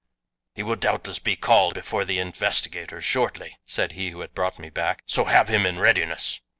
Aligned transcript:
"He 0.55 0.63
will 0.63 0.77
doubtless 0.77 1.19
be 1.19 1.35
called 1.35 1.75
before 1.75 2.05
the 2.05 2.17
investigators 2.17 3.05
shortly," 3.05 3.59
said 3.67 3.91
he 3.91 4.09
who 4.09 4.21
had 4.21 4.33
brought 4.33 4.57
me 4.57 4.71
back, 4.71 5.03
"so 5.05 5.25
have 5.25 5.47
him 5.47 5.63
in 5.63 5.77
readiness." 5.77 6.41